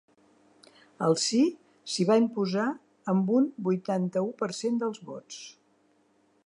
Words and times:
El 1.07 1.17
sí 1.23 1.41
s’hi 1.95 2.07
va 2.11 2.17
imposar 2.21 2.65
amb 3.15 3.31
un 3.41 3.47
vuitanta-u 3.69 4.35
per 4.43 4.53
cent 4.63 4.83
dels 4.85 5.03
vots. 5.11 5.43